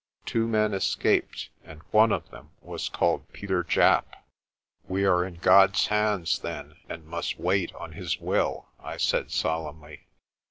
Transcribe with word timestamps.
Two 0.25 0.47
men 0.47 0.73
escaped 0.73 1.49
and 1.63 1.81
one 1.91 2.11
of 2.11 2.27
them 2.31 2.49
was 2.59 2.89
called 2.89 3.31
Peter 3.33 3.63
Japp." 3.63 4.03
"We 4.87 5.05
are 5.05 5.23
in 5.23 5.35
God's 5.35 5.85
hands 5.85 6.39
then, 6.39 6.77
and 6.89 7.05
must 7.05 7.37
wait 7.39 7.71
on 7.75 7.91
His 7.91 8.19
will," 8.19 8.67
I 8.79 8.97
said 8.97 9.29
solemnly. 9.29 10.07